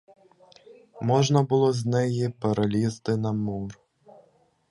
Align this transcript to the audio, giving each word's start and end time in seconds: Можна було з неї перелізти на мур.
Можна 1.01 1.43
було 1.43 1.73
з 1.73 1.85
неї 1.85 2.29
перелізти 2.29 3.17
на 3.17 3.31
мур. 3.31 3.77